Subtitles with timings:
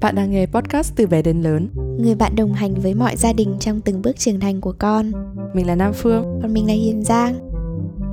[0.00, 1.68] Bạn đang nghe podcast từ bé đến lớn.
[1.98, 5.12] Người bạn đồng hành với mọi gia đình trong từng bước trưởng thành của con.
[5.54, 6.38] Mình là Nam Phương.
[6.42, 7.50] Còn mình là Hiền Giang.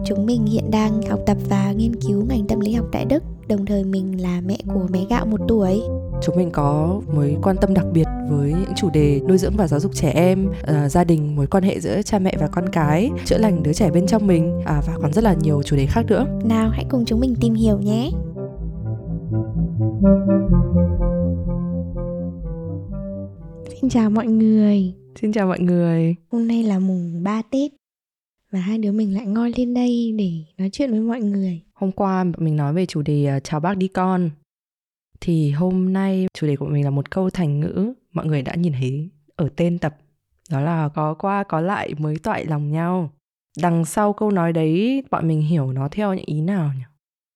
[0.05, 3.23] Chúng mình hiện đang học tập và nghiên cứu ngành tâm lý học tại Đức
[3.49, 5.81] Đồng thời mình là mẹ của bé gạo một tuổi
[6.21, 9.67] Chúng mình có mối quan tâm đặc biệt với những chủ đề nuôi dưỡng và
[9.67, 12.69] giáo dục trẻ em, uh, gia đình, mối quan hệ giữa cha mẹ và con
[12.71, 15.75] cái, chữa lành đứa trẻ bên trong mình à, và còn rất là nhiều chủ
[15.75, 16.25] đề khác nữa.
[16.45, 18.11] Nào hãy cùng chúng mình tìm hiểu nhé.
[23.81, 24.93] Xin chào mọi người.
[25.21, 26.15] Xin chào mọi người.
[26.31, 27.71] Hôm nay là mùng 3 Tết
[28.51, 31.61] và hai đứa mình lại ngồi lên đây để nói chuyện với mọi người.
[31.77, 34.29] Hôm qua mình nói về chủ đề ờ, chào bác đi con.
[35.21, 38.55] Thì hôm nay chủ đề của mình là một câu thành ngữ mọi người đã
[38.55, 39.97] nhìn thấy ở tên tập.
[40.49, 43.11] Đó là có qua, có lại mới toại lòng nhau.
[43.61, 46.83] Đằng sau câu nói đấy, bọn mình hiểu nó theo những ý nào nhỉ?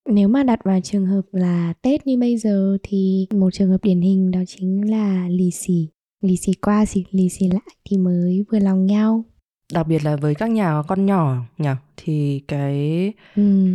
[0.09, 3.83] Nếu mà đặt vào trường hợp là Tết như bây giờ thì một trường hợp
[3.83, 5.87] điển hình đó chính là lì xì.
[6.21, 9.25] Lì xì qua xì, lì xì lại thì mới vừa lòng nhau
[9.73, 13.67] đặc biệt là với các nhà con nhỏ nhỉ thì cái ừ.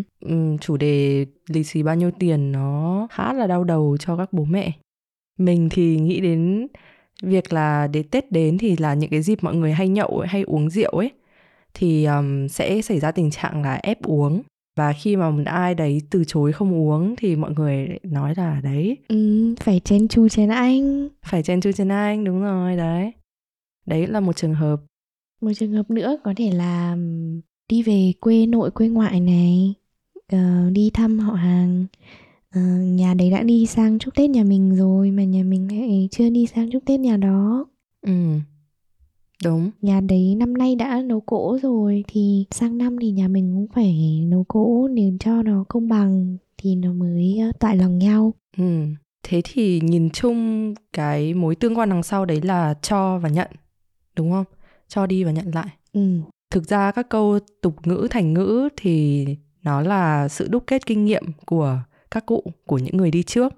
[0.60, 4.44] chủ đề lì xì bao nhiêu tiền nó khá là đau đầu cho các bố
[4.44, 4.72] mẹ.
[5.38, 6.66] Mình thì nghĩ đến
[7.22, 10.28] việc là đến tết đến thì là những cái dịp mọi người hay nhậu ấy,
[10.28, 11.10] hay uống rượu ấy
[11.74, 14.42] thì um, sẽ xảy ra tình trạng là ép uống.
[14.76, 18.60] Và khi mà một ai đấy từ chối không uống thì mọi người nói là
[18.64, 21.08] đấy ừ, phải chen chu chen anh.
[21.22, 23.12] phải chen chu chen anh đúng rồi đấy.
[23.86, 24.76] Đấy là một trường hợp
[25.40, 26.96] một trường hợp nữa có thể là
[27.68, 29.74] đi về quê nội quê ngoại này
[30.34, 31.86] uh, đi thăm họ hàng.
[32.58, 36.08] Uh, nhà đấy đã đi sang chúc tết nhà mình rồi mà nhà mình lại
[36.10, 37.66] chưa đi sang chúc tết nhà đó.
[38.06, 38.12] Ừ
[39.44, 39.70] đúng.
[39.82, 43.66] Nhà đấy năm nay đã nấu cỗ rồi thì sang năm thì nhà mình cũng
[43.74, 48.34] phải nấu cỗ để cho nó công bằng thì nó mới uh, toại lòng nhau.
[48.56, 48.64] Ừ
[49.28, 53.48] thế thì nhìn chung cái mối tương quan đằng sau đấy là cho và nhận
[54.16, 54.44] đúng không
[54.88, 55.68] cho đi và nhận lại.
[55.92, 56.20] Ừ.
[56.50, 59.26] thực ra các câu tục ngữ thành ngữ thì
[59.62, 61.78] nó là sự đúc kết kinh nghiệm của
[62.10, 63.52] các cụ của những người đi trước.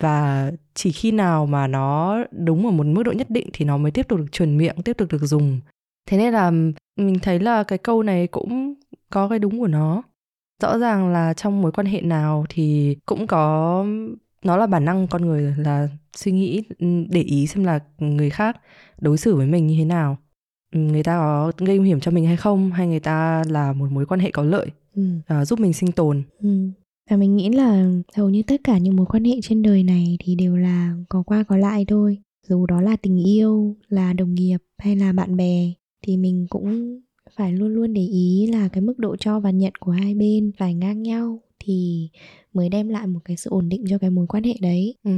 [0.00, 3.76] Và chỉ khi nào mà nó đúng ở một mức độ nhất định thì nó
[3.76, 5.60] mới tiếp tục được truyền miệng tiếp tục được dùng.
[6.06, 6.50] Thế nên là
[6.96, 8.74] mình thấy là cái câu này cũng
[9.10, 10.02] có cái đúng của nó.
[10.62, 13.84] Rõ ràng là trong mối quan hệ nào thì cũng có
[14.44, 16.62] nó là bản năng con người là suy nghĩ
[17.10, 18.60] để ý xem là người khác
[19.00, 20.16] đối xử với mình như thế nào
[20.72, 23.90] người ta có gây nguy hiểm cho mình hay không hay người ta là một
[23.90, 25.02] mối quan hệ có lợi ừ.
[25.40, 26.68] uh, giúp mình sinh tồn ừ.
[27.10, 30.16] và mình nghĩ là hầu như tất cả những mối quan hệ trên đời này
[30.20, 32.18] thì đều là có qua có lại thôi
[32.48, 35.72] dù đó là tình yêu là đồng nghiệp hay là bạn bè
[36.06, 37.00] thì mình cũng
[37.36, 40.52] phải luôn luôn để ý là cái mức độ cho và nhận của hai bên
[40.58, 42.08] phải ngang nhau thì
[42.52, 45.12] mới đem lại một cái sự ổn định cho cái mối quan hệ đấy ừ.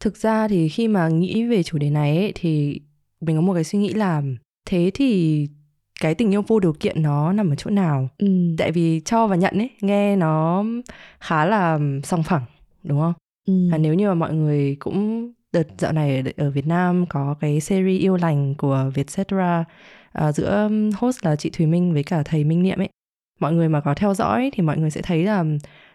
[0.00, 2.80] thực ra thì khi mà nghĩ về chủ đề này ấy, thì
[3.20, 4.22] mình có một cái suy nghĩ là
[4.66, 5.48] thế thì
[6.00, 8.26] cái tình yêu vô điều kiện nó nằm ở chỗ nào ừ.
[8.58, 10.64] tại vì cho và nhận ấy nghe nó
[11.20, 12.44] khá là song phẳng
[12.82, 13.12] đúng không
[13.46, 13.54] ừ.
[13.72, 17.60] à, nếu như mà mọi người cũng đợt dạo này ở Việt Nam có cái
[17.60, 19.64] series yêu lành của Vietcetera
[20.12, 22.88] à, giữa host là chị Thùy Minh với cả thầy Minh Niệm ấy
[23.40, 25.44] mọi người mà có theo dõi thì mọi người sẽ thấy là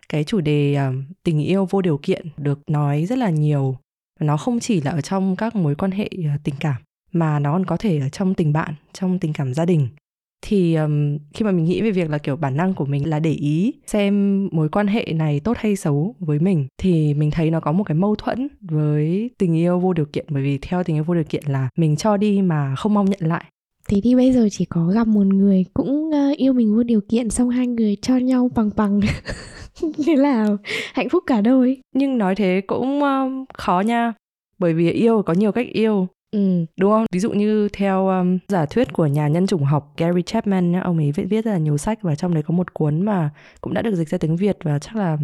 [0.10, 3.78] cái chủ đề uh, tình yêu vô điều kiện được nói rất là nhiều
[4.20, 6.76] nó không chỉ là ở trong các mối quan hệ uh, tình cảm
[7.12, 9.88] mà nó còn có thể ở trong tình bạn trong tình cảm gia đình.
[10.42, 13.20] Thì um, khi mà mình nghĩ về việc là kiểu bản năng của mình là
[13.20, 17.52] để ý xem mối quan hệ này tốt hay xấu với mình thì mình thấy
[17.52, 20.26] nó có một cái mâu thuẫn với tình yêu vô điều kiện.
[20.30, 23.06] Bởi vì theo tình yêu vô điều kiện là mình cho đi mà không mong
[23.06, 23.44] nhận lại.
[23.88, 27.30] Thế thì bây giờ chỉ có gặp một người cũng yêu mình vô điều kiện
[27.30, 29.00] xong hai người cho nhau bằng bằng.
[30.06, 30.48] Thế là
[30.94, 31.78] hạnh phúc cả đôi.
[31.96, 34.14] Nhưng nói thế cũng uh, khó nha.
[34.60, 36.66] Bởi vì yêu có nhiều cách yêu Ừ.
[36.78, 37.06] Đúng không?
[37.12, 40.82] Ví dụ như theo um, giả thuyết của nhà nhân chủng học Gary Chapman nhá,
[40.82, 43.30] ông ấy viết viết rất là nhiều sách và trong đấy có một cuốn mà
[43.62, 45.18] cũng đã được dịch ra tiếng Việt và chắc là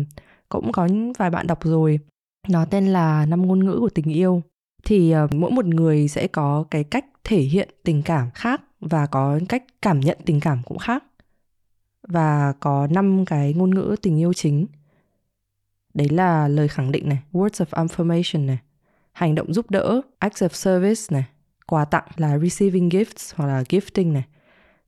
[0.50, 0.88] cũng có
[1.18, 2.00] vài bạn đọc rồi.
[2.48, 4.42] Nó tên là năm ngôn ngữ của tình yêu.
[4.86, 9.06] Thì uh, mỗi một người sẽ có cái cách thể hiện tình cảm khác và
[9.06, 11.04] có cách cảm nhận tình cảm cũng khác.
[12.08, 14.66] Và có năm cái ngôn ngữ tình yêu chính.
[15.94, 18.58] Đấy là lời khẳng định này, words of affirmation này,
[19.16, 21.24] hành động giúp đỡ, acts of service này,
[21.68, 24.24] quà tặng là receiving gifts hoặc là gifting này,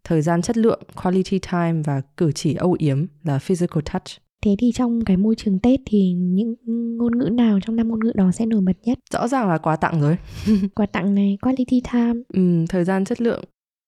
[0.03, 4.03] thời gian chất lượng, quality time và cử chỉ âu yếm là physical touch.
[4.45, 6.55] Thế thì trong cái môi trường Tết thì những
[6.97, 8.97] ngôn ngữ nào trong năm ngôn ngữ đó sẽ nổi bật nhất?
[9.13, 10.17] Rõ ràng là quà tặng rồi.
[10.75, 12.13] quà tặng này, quality time.
[12.33, 13.43] Ừ, thời gian chất lượng.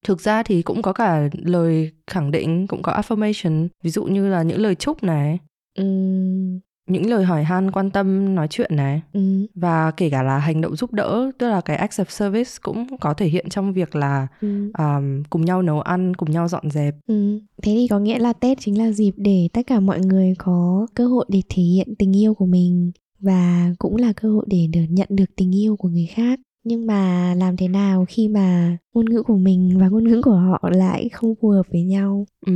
[0.05, 4.27] thực ra thì cũng có cả lời khẳng định cũng có affirmation ví dụ như
[4.27, 5.39] là những lời chúc này
[5.77, 6.59] Ừm,
[6.89, 10.61] những lời hỏi han quan tâm nói chuyện này ừm, và kể cả là hành
[10.61, 13.95] động giúp đỡ tức là cái acts of service cũng có thể hiện trong việc
[13.95, 17.39] là ừm, um, cùng nhau nấu ăn cùng nhau dọn dẹp ừm.
[17.63, 20.87] Thế thì có nghĩa là Tết chính là dịp để tất cả mọi người có
[20.95, 24.67] cơ hội để thể hiện tình yêu của mình và cũng là cơ hội để
[24.73, 26.39] được nhận được tình yêu của người khác.
[26.63, 30.35] Nhưng mà làm thế nào khi mà ngôn ngữ của mình và ngôn ngữ của
[30.35, 32.25] họ lại không phù hợp với nhau?
[32.45, 32.53] ừ.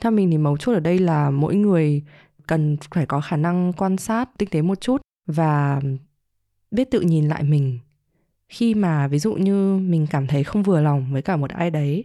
[0.00, 2.02] theo mình thì mấu chốt ở đây là mỗi người
[2.46, 5.80] cần phải có khả năng quan sát tinh tế một chút và
[6.70, 7.78] biết tự nhìn lại mình.
[8.48, 11.70] Khi mà ví dụ như mình cảm thấy không vừa lòng với cả một ai
[11.70, 12.04] đấy,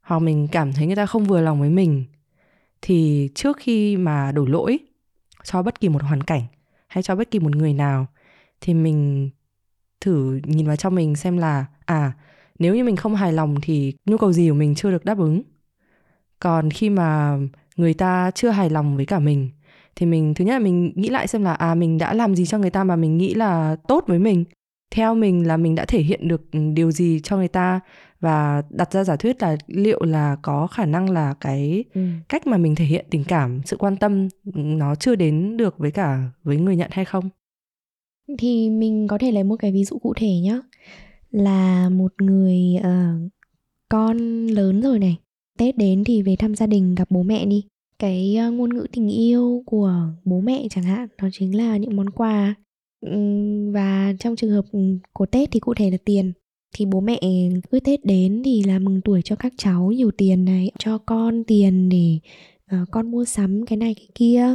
[0.00, 2.04] hoặc mình cảm thấy người ta không vừa lòng với mình,
[2.82, 4.78] thì trước khi mà đổ lỗi
[5.44, 6.42] cho bất kỳ một hoàn cảnh
[6.86, 8.06] hay cho bất kỳ một người nào,
[8.60, 9.30] thì mình
[10.00, 12.12] thử nhìn vào trong mình xem là à
[12.58, 15.18] nếu như mình không hài lòng thì nhu cầu gì của mình chưa được đáp
[15.18, 15.42] ứng.
[16.40, 17.38] Còn khi mà
[17.80, 19.50] người ta chưa hài lòng với cả mình.
[19.96, 22.46] Thì mình thứ nhất là mình nghĩ lại xem là à mình đã làm gì
[22.46, 24.44] cho người ta mà mình nghĩ là tốt với mình.
[24.94, 26.42] Theo mình là mình đã thể hiện được
[26.74, 27.80] điều gì cho người ta
[28.20, 32.00] và đặt ra giả thuyết là liệu là có khả năng là cái Ừ.
[32.28, 35.90] cách mà mình thể hiện tình cảm sự quan tâm nó chưa đến được với
[35.90, 37.28] cả với người nhận hay không?
[38.38, 40.60] Thì mình có thể lấy một cái ví dụ cụ thể nhé
[41.30, 43.14] Là một người ờ,
[43.88, 45.18] con lớn rồi này
[45.60, 47.64] Tết đến thì về thăm gia đình, gặp bố mẹ đi.
[47.98, 49.92] Cái ờ, ngôn ngữ tình yêu của
[50.24, 52.54] bố mẹ chẳng hạn, Đó chính là những món quà.
[53.72, 54.64] Và trong trường hợp
[55.12, 56.32] của Tết thì cụ thể là tiền.
[56.74, 57.20] Thì bố mẹ
[57.70, 61.44] cứ Tết đến thì là mừng tuổi cho các cháu nhiều tiền này, cho con
[61.44, 62.18] tiền để
[62.66, 64.54] ờ, con mua sắm cái này, cái kia.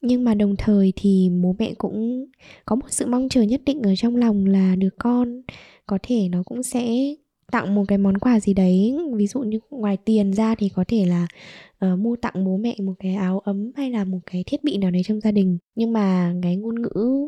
[0.00, 2.26] Nhưng mà đồng thời thì bố mẹ cũng
[2.66, 5.42] có một sự mong chờ nhất định ở trong lòng là đứa con
[5.86, 7.14] có thể nó cũng sẽ
[7.52, 8.96] tặng một cái món quà gì đấy.
[9.14, 11.26] Ví dụ như ngoài tiền ra thì có thể là
[11.86, 14.76] uh, mua tặng bố mẹ một cái áo ấm hay là một cái thiết bị
[14.76, 15.58] nào đấy trong gia đình.
[15.74, 17.26] Nhưng mà cái ngôn ngữ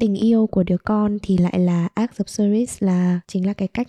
[0.00, 3.68] tình yêu của đứa con thì lại là act of service là chính là cái
[3.68, 3.88] cách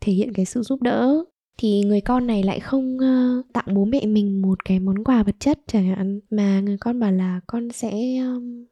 [0.00, 1.24] thể hiện cái sự giúp đỡ.
[1.58, 5.22] Thì người con này lại không uh, tặng bố mẹ mình một cái món quà
[5.22, 6.20] vật chất chẳng hạn.
[6.30, 8.64] Mà người con bảo là con sẽ um,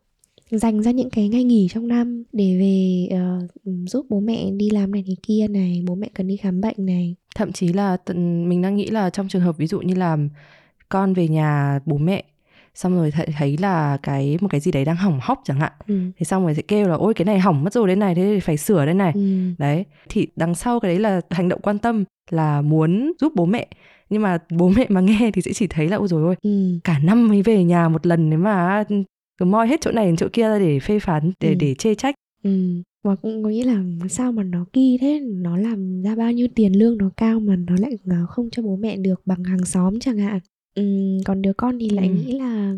[0.59, 3.47] dành ra những cái ngày nghỉ trong năm để về ờ,
[3.87, 6.77] giúp bố mẹ đi làm này này kia này bố mẹ cần đi khám bệnh
[6.79, 9.95] này thậm chí là tận- mình đang nghĩ là trong trường hợp ví dụ như
[9.95, 10.17] là
[10.89, 12.25] con về nhà bố mẹ
[12.75, 15.73] xong rồi thấy, thấy là cái một cái gì đấy đang hỏng hóc chẳng hạn
[15.89, 15.99] ừ.
[16.19, 18.23] thì xong rồi sẽ kêu là ôi cái này hỏng mất rồi đây này thế
[18.35, 19.21] thì phải sửa đây này Ừ.
[19.59, 23.47] đấy thì đằng sau cái đấy là hành động quan tâm là muốn giúp bố
[23.47, 23.67] mẹ
[24.11, 26.79] nhưng mà bố mẹ mà nghe thì sẽ chỉ thấy là ôi rồi ôi Ừ.
[26.85, 28.85] cả năm mới về nhà một lần nếu mà
[29.39, 31.55] cứ moi hết chỗ này đến chỗ kia ra để phê phán để Ừ.
[31.55, 32.51] để chê trách Ừ.
[33.03, 36.47] Và cũng có nghĩa là sao mà nó kỳ thế Nó làm ra bao nhiêu
[36.55, 39.65] tiền lương nó cao Mà nó lại ờ, không cho bố mẹ được bằng hàng
[39.65, 40.39] xóm chẳng hạn
[40.75, 40.83] ừ.
[41.25, 42.15] Còn đứa con thì lại Ừ.
[42.15, 42.75] nghĩ là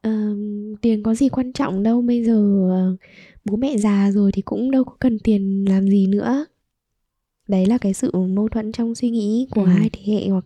[0.00, 0.36] ờ,
[0.82, 2.96] Tiền có gì quan trọng đâu Bây giờ ờ,
[3.44, 6.46] bố mẹ già rồi Thì cũng đâu có cần tiền làm gì nữa
[7.48, 9.66] Đấy là cái sự mâu thuẫn trong suy nghĩ của Ừ.
[9.66, 10.44] hai thế hệ Hoặc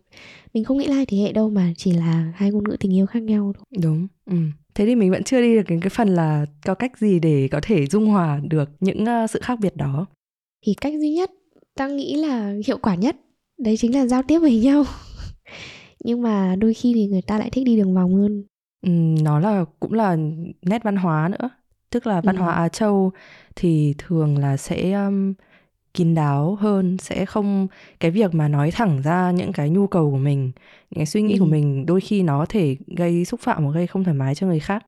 [0.55, 2.95] mình không nghĩ là hai thế hệ đâu Mà chỉ là hai ngôn ngữ tình
[2.97, 4.37] yêu khác nhau thôi đúng ừ.
[4.79, 7.49] Thế thì mình vẫn chưa đi được đến cái phần là có cách gì để
[7.53, 10.07] có thể dung hòa được những ờ, sự khác biệt đó.
[10.67, 11.31] Thì cách duy nhất
[11.75, 13.17] ta nghĩ là hiệu quả nhất
[13.59, 14.85] đấy chính là giao tiếp với nhau.
[16.05, 18.45] Nhưng mà đôi khi thì người ta lại thích đi đường vòng hơn.
[18.83, 18.91] Ừ,
[19.23, 20.17] nó là cũng là
[20.63, 21.51] nét văn hóa nữa.
[21.91, 22.41] Tức là văn Ừ.
[22.41, 23.13] hóa Á Châu
[23.57, 25.35] thì thường là sẽ um,
[25.99, 27.67] kín đáo hơn sẽ không
[28.01, 30.53] cái việc mà nói thẳng ra những cái nhu cầu của mình
[30.91, 31.39] những cái suy nghĩ Ừ.
[31.41, 34.35] của mình đôi khi nó có thể gây xúc phạm hoặc gây không thoải mái
[34.35, 34.87] cho người khác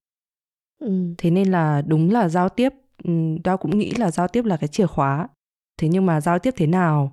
[0.79, 1.15] ừ.
[1.19, 2.73] thế nên là đúng là giao tiếp
[3.05, 5.29] ừm, tao cũng nghĩ là giao tiếp là cái chìa khóa
[5.79, 7.13] thế nhưng mà giao tiếp thế nào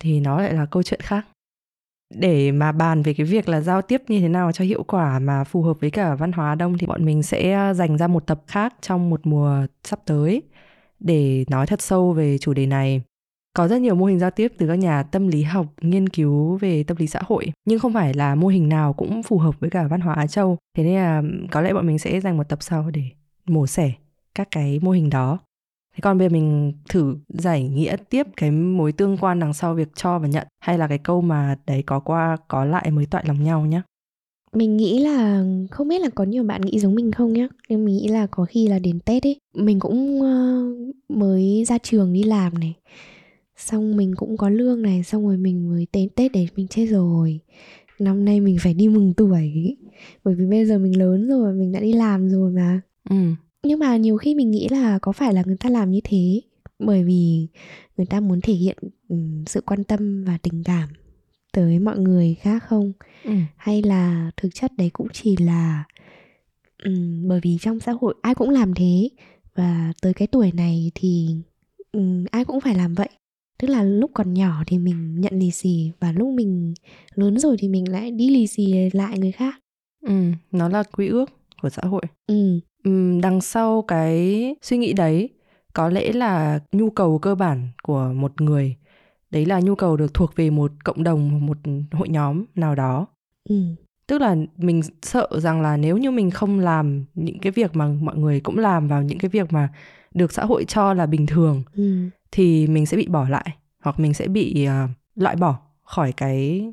[0.00, 1.26] thì nó lại là câu chuyện khác
[2.14, 5.18] để mà bàn về cái việc là giao tiếp như thế nào cho hiệu quả
[5.18, 8.26] mà phù hợp với cả văn hóa đông thì bọn mình sẽ dành ra một
[8.26, 10.42] tập khác trong một mùa sắp tới
[11.00, 13.02] để nói thật sâu về chủ đề này
[13.58, 16.56] có rất nhiều mô hình giao tiếp từ các nhà tâm lý học, nghiên cứu
[16.56, 19.60] về tâm lý xã hội, nhưng không phải là mô hình nào cũng phù hợp
[19.60, 20.56] với cả văn hóa Á Châu.
[20.76, 23.02] Thế nên là có lẽ bọn mình sẽ dành một tập sau để
[23.46, 23.92] mổ xẻ
[24.34, 25.38] các cái mô hình đó.
[25.94, 29.74] Thế còn bây giờ mình thử giải nghĩa tiếp cái mối tương quan đằng sau
[29.74, 33.06] việc cho và nhận, hay là cái câu mà đấy có qua, có lại mới
[33.06, 33.82] toại lòng nhau nhé
[34.52, 37.48] mình nghĩ là không biết là có nhiều bạn nghĩ giống mình không nhá?
[37.68, 40.20] Nhưng mình nghĩ là có khi là đến tết ấy, mình cũng
[41.08, 42.74] mới ra trường đi làm này
[43.58, 46.86] xong mình cũng có lương này xong rồi mình mới đến tết để mình chết
[46.86, 47.40] rồi.
[47.98, 49.76] Năm nay mình phải đi mừng tuổi.
[50.24, 52.80] Bởi vì bây giờ mình lớn rồi mình đã đi làm rồi mà.
[53.10, 53.16] Ừ.
[53.62, 56.40] Nhưng mà nhiều khi mình nghĩ là có phải là người ta làm như thế?
[56.78, 57.48] Bởi vì
[57.96, 60.88] người ta muốn thể hiện um, sự quan tâm và tình cảm
[61.52, 62.92] tới mọi người khác không?
[63.24, 63.32] Ừ.
[63.56, 65.84] hay là thực chất đấy cũng chỉ là
[66.84, 69.08] um, bởi vì trong xã hội ai cũng làm thế.
[69.54, 71.28] Và tới cái tuổi này thì
[71.92, 73.08] um, ai cũng phải làm vậy
[73.58, 76.74] tức là lúc còn nhỏ thì mình nhận lì xì và lúc mình
[77.14, 79.54] lớn rồi thì mình lại đi lì xì lại người khác.
[80.06, 80.14] Ừ
[80.52, 81.30] nó là quy ước
[81.62, 82.02] của xã hội.
[82.26, 82.60] Ừ.
[82.84, 85.28] Ừm, đằng sau cái suy nghĩ đấy
[85.72, 88.76] có lẽ là nhu cầu cơ bản của một người.
[89.30, 91.58] Đấy là nhu cầu được thuộc về một cộng đồng một
[91.92, 93.06] hội nhóm nào đó.
[93.48, 93.62] Ừ.
[94.06, 97.86] Tức là mình sợ rằng là nếu như mình không làm những cái việc mà
[98.00, 99.68] mọi người cũng làm vào những cái việc mà
[100.14, 104.00] được xã hội cho là bình thường ừ thì mình sẽ bị bỏ lại hoặc
[104.00, 106.68] mình sẽ bị uh, loại bỏ khỏi cái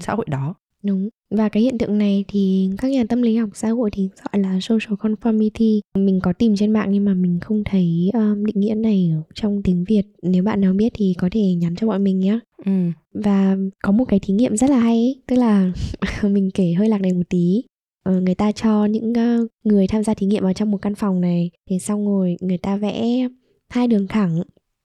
[0.00, 1.08] xã hội đó Đúng.
[1.30, 4.42] Và cái hiện tượng này thì các nhà tâm lý học xã hội thì gọi
[4.42, 5.80] là social conformity.
[5.98, 9.62] Mình có tìm trên mạng nhưng mà mình không thấy um, định nghĩa này trong
[9.62, 10.02] tiếng Việt.
[10.22, 12.38] Nếu bạn nào biết thì có thể nhắn cho bọn mình nhé.
[12.64, 12.72] ừ.
[13.14, 15.72] Và có một cái thí nghiệm rất là hay ấy, tức là
[16.22, 17.62] mình kể hơi lạc đề một tí.
[18.04, 20.94] Ờ, người ta cho những uh, người tham gia thí nghiệm vào trong một căn
[20.94, 23.28] phòng này thì xong rồi người ta vẽ
[23.68, 24.42] hai đường thẳng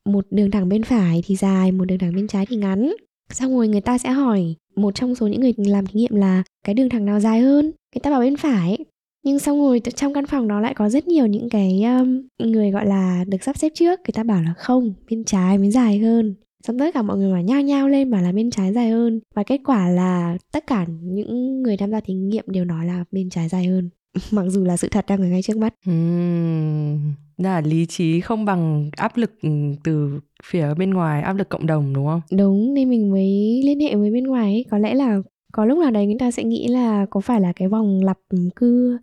[0.09, 2.93] một đường thẳng bên phải thì dài một đường thẳng bên trái thì ngắn.
[3.33, 6.43] Xong rồi người ta sẽ hỏi một trong số những người làm thí nghiệm là
[6.65, 7.65] cái đường thẳng nào dài hơn?
[7.65, 8.77] Người ta bảo bên phải.
[9.25, 12.71] Nhưng xong rồi trong căn phòng đó lại có rất nhiều những cái um, người
[12.71, 13.99] gọi là được sắp xếp trước.
[13.99, 16.35] Người ta bảo là không bên trái mới dài hơn.
[16.67, 19.19] Xong tất cả mọi người mà nhao nhao lên bảo là bên trái dài hơn.
[19.35, 23.03] Và kết quả là tất cả những người tham gia thí nghiệm đều nói là
[23.11, 23.89] bên trái dài hơn.
[24.31, 25.73] Mặc dù là sự thật đang ở ngay trước mắt.
[25.85, 29.49] Ừm, là lý trí không bằng áp lực ừ,
[29.83, 33.79] từ phía bên ngoài áp lực cộng đồng đúng không đúng nên mình mới liên
[33.79, 35.21] hệ với bên ngoài ấy có lẽ là
[35.53, 38.17] có lúc nào đấy người ta sẽ nghĩ là có phải là cái vòng lặp
[38.55, 38.99] cứ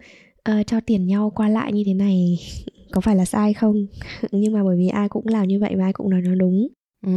[0.50, 2.38] uh, cho tiền nhau qua lại như thế này
[2.92, 3.86] có phải là sai không
[4.32, 6.68] nhưng mà bởi vì ai cũng làm như vậy và ai cũng nói nó đúng
[7.06, 7.12] ừ.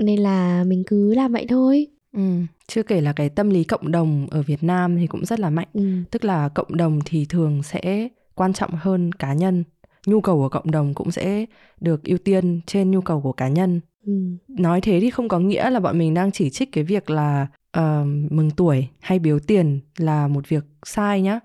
[0.00, 2.20] nên là mình cứ làm vậy thôi Ừ.
[2.66, 5.50] chưa kể là cái tâm lý cộng đồng ở Việt Nam thì cũng rất là
[5.50, 5.82] mạnh ừ.
[6.10, 9.64] tức là cộng đồng thì thường sẽ quan trọng hơn cá nhân
[10.06, 11.46] nhu cầu của cộng đồng cũng sẽ
[11.80, 13.80] được ưu tiên trên nhu cầu của cá nhân.
[14.06, 14.12] Ừ.
[14.48, 17.46] nói thế thì không có nghĩa là bọn mình đang chỉ trích cái việc là
[17.78, 21.40] uh, mừng tuổi hay biếu tiền là một việc sai nhá.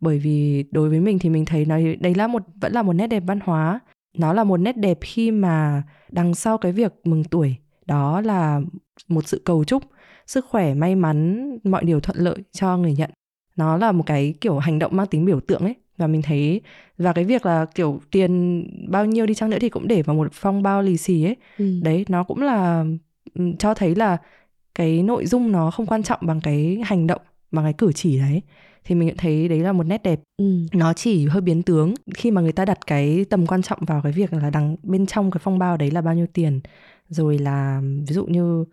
[0.00, 2.92] Bởi vì đối với mình thì mình thấy nó đấy là một vẫn là một
[2.92, 3.80] nét đẹp văn hóa.
[4.18, 8.60] Nó là một nét đẹp khi mà đằng sau cái việc mừng tuổi đó là
[9.08, 9.82] một sự cầu chúc
[10.26, 13.10] sức khỏe may mắn mọi điều thuận lợi cho người nhận.
[13.56, 16.60] Nó là một cái kiểu hành động mang tính biểu tượng ấy và mình thấy
[16.98, 20.16] và cái việc là kiểu tiền bao nhiêu đi chăng nữa thì cũng để vào
[20.16, 21.80] một phong bao lì xì ấy Ừ.
[21.82, 22.84] đấy nó cũng là
[23.34, 24.16] ừ, cho thấy là
[24.74, 28.18] cái nội dung nó không quan trọng bằng cái hành động bằng cái cử chỉ
[28.18, 28.42] đấy
[28.84, 30.44] thì mình thấy đấy là một nét đẹp Ừ.
[30.72, 34.00] nó chỉ hơi biến tướng khi mà người ta đặt cái tầm quan trọng vào
[34.02, 36.60] cái việc là đằng bên trong cái phong bao đấy là bao nhiêu tiền
[37.08, 38.64] rồi là ví dụ như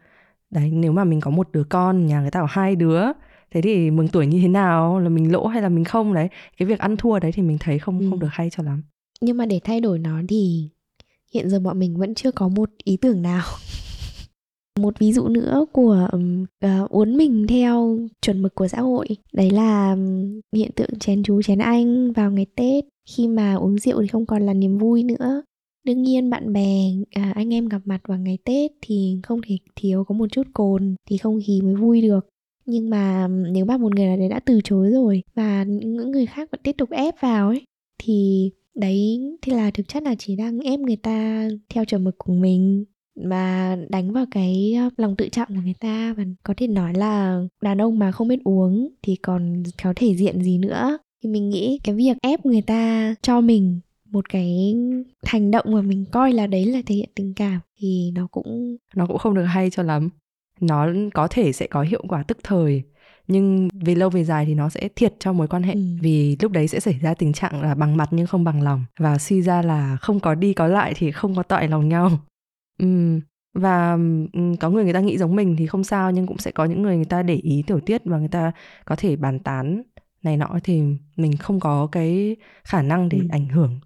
[0.51, 3.03] đấy nếu mà mình có một đứa con nhà người ta có hai đứa
[3.51, 4.99] thế thì mừng tuổi như thế nào?
[4.99, 6.13] Là mình lỗ hay là mình không?
[6.13, 6.27] Đấy
[6.57, 8.07] cái việc ăn thua đấy thì mình thấy không Ừ.
[8.09, 8.83] không được hay cho lắm.
[9.21, 10.69] Nhưng mà để thay đổi nó thì
[11.33, 13.43] hiện giờ bọn mình vẫn chưa có một ý tưởng nào.
[14.79, 16.07] Một ví dụ nữa của
[16.65, 19.07] uh, uốn mình theo chuẩn mực của xã hội.
[19.33, 19.95] Đấy là
[20.55, 22.85] hiện tượng chén chú chén anh vào ngày tết.
[23.09, 25.41] Khi mà uống rượu thì không còn là niềm vui nữa.
[25.85, 29.57] Đương nhiên bạn bè à, anh em gặp mặt vào ngày tết thì không thể
[29.75, 32.27] thiếu có một chút cồn thì không khí mới vui được
[32.67, 36.25] nhưng mà nếu mà một người nào đấy đã từ chối rồi và những người
[36.25, 37.63] khác vẫn tiếp tục ép vào ấy,
[38.03, 42.15] thì đấy thì là thực chất là chỉ đang ép người ta theo chuẩn mực
[42.17, 46.13] của mình và đánh vào cái lòng tự trọng của người ta.
[46.17, 50.15] Và có thể nói là đàn ông mà không biết uống thì còn có thể
[50.15, 50.97] diện gì nữa.
[51.23, 53.79] Thì mình nghĩ cái việc ép người ta cho mình
[54.11, 54.75] một cái
[55.23, 58.77] hành động mà mình coi là đấy là thể hiện tình cảm thì nó cũng
[58.95, 60.09] nó cũng không được hay cho lắm
[60.59, 62.83] nó có thể sẽ có hiệu quả tức thời
[63.27, 65.79] nhưng về lâu về dài thì nó sẽ thiệt cho mối quan hệ Ừ.
[66.01, 68.85] vì lúc đấy sẽ xảy ra tình trạng là bằng mặt nhưng không bằng lòng
[68.99, 72.09] và suy ra là không có đi có lại thì không có toại lòng nhau
[72.79, 73.19] Ừm,
[73.53, 73.97] và
[74.59, 76.81] có người người ta nghĩ giống mình thì không sao nhưng cũng sẽ có những
[76.81, 78.51] người người ta để ý tiểu tiết và người ta
[78.85, 79.81] có thể bàn tán
[80.23, 80.81] này nọ thì
[81.15, 83.27] mình không có cái khả năng để Ừ.
[83.31, 83.79] ảnh hưởng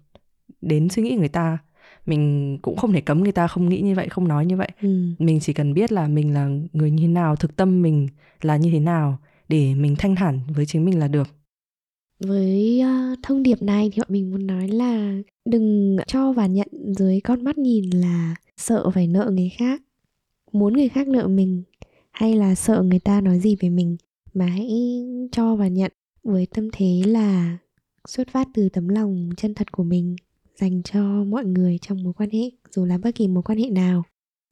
[0.60, 1.58] đến suy nghĩ người ta
[2.06, 4.68] mình cũng không thể cấm người ta không nghĩ như vậy không nói như vậy.
[4.82, 8.08] Ừ, mình chỉ cần biết là mình là người như thế nào thực tâm mình
[8.42, 9.18] là như thế nào
[9.48, 11.28] để mình thanh thản với chính mình là được.
[12.18, 16.68] Với ờ, thông điệp này thì bọn mình muốn nói là đừng cho và nhận
[16.98, 19.82] dưới con mắt nhìn là sợ phải nợ người khác.
[20.52, 21.62] Muốn người khác nợ mình
[22.12, 23.96] hay là sợ người ta nói gì về mình
[24.34, 24.70] mà hãy
[25.32, 25.92] cho và nhận
[26.22, 27.58] với tâm thế là
[28.08, 30.16] xuất phát từ tấm lòng chân thật của mình
[30.62, 33.70] dành cho mọi người trong mối quan hệ dù là bất kỳ mối quan hệ
[33.70, 34.02] nào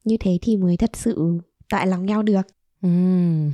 [0.03, 1.39] như thế thì mới thật sự
[1.69, 2.41] tại lòng nhau được
[2.81, 3.51] Ừm.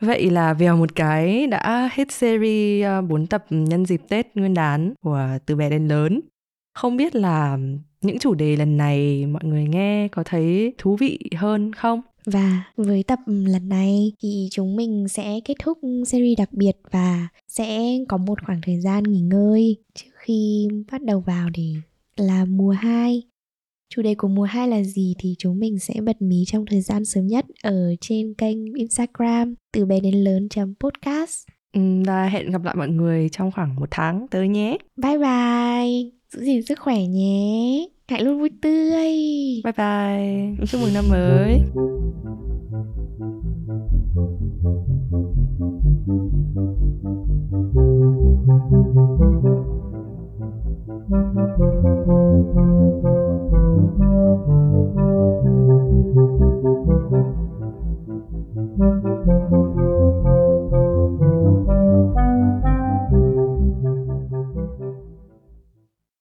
[0.00, 4.54] Vậy là Vèo một cái đã hết series ờ, 4 tập nhân dịp Tết Nguyên
[4.54, 6.20] đán của Từ bé đến lớn.
[6.74, 7.58] Không biết là
[8.00, 12.00] những chủ đề lần này mọi người nghe có thấy thú vị hơn không?
[12.26, 17.28] Và với tập lần này thì chúng mình sẽ kết thúc series đặc biệt và
[17.48, 21.72] sẽ có một khoảng thời gian nghỉ ngơi trước khi bắt đầu vào để
[22.16, 23.22] là mùa 2.
[23.94, 26.80] Chủ đề của mùa 2 là gì thì chúng mình sẽ bật mí trong thời
[26.80, 30.48] gian sớm nhất ở trên kênh Instagram từ bé đến lớn
[30.80, 31.46] podcast.
[31.72, 34.78] Ừm, Và hẹn gặp lại mọi người trong khoảng một tháng tới nhé.
[34.96, 37.86] Bye bye, giữ gìn sức khỏe nhé.
[38.08, 39.10] Hãy luôn vui tươi.
[39.64, 40.66] Bye bye.
[40.70, 41.60] Chúc mừng năm mới.